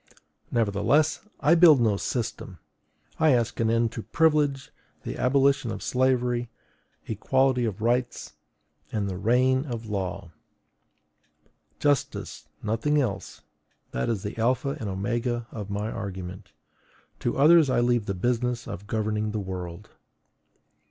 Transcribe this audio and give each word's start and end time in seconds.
Nevertheless, 0.49 1.21
I 1.41 1.53
build 1.53 1.79
no 1.79 1.95
system. 1.95 2.57
I 3.19 3.33
ask 3.33 3.59
an 3.59 3.69
end 3.69 3.91
to 3.91 4.01
privilege, 4.01 4.71
the 5.03 5.15
abolition 5.15 5.69
of 5.69 5.83
slavery, 5.83 6.49
equality 7.05 7.65
of 7.65 7.83
rights, 7.83 8.33
and 8.91 9.07
the 9.07 9.19
reign 9.19 9.63
of 9.67 9.85
law. 9.85 10.31
Justice, 11.77 12.47
nothing 12.63 12.99
else; 12.99 13.41
that 13.91 14.09
is 14.09 14.23
the 14.23 14.35
alpha 14.39 14.69
and 14.79 14.89
omega 14.89 15.45
of 15.51 15.69
my 15.69 15.91
argument: 15.91 16.51
to 17.19 17.37
others 17.37 17.69
I 17.69 17.79
leave 17.79 18.07
the 18.07 18.15
business 18.15 18.67
of 18.67 18.87
governing 18.87 19.33
the 19.33 19.39
world. 19.39 19.91